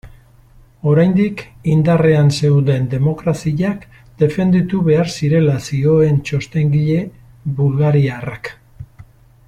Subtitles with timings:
[0.91, 1.41] Oraindik
[1.73, 3.85] indarrean zeuden demokraziak
[4.23, 6.97] defenditu behar zirela zioen txostengile
[7.61, 8.53] bulgariarrak.